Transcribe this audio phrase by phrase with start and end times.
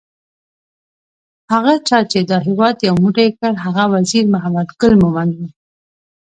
[1.53, 5.47] هغه چا چې دا هیواد یو موټی کړ هغه وزیر محمد ګل مومند وو